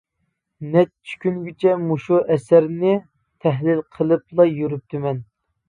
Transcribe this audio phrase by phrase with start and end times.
[0.75, 2.95] نەچچە كۈنگىچە مۇشۇ ئەسەرنى
[3.47, 5.25] تەھلىل قىلىپلا يۈرۈپتىمەن.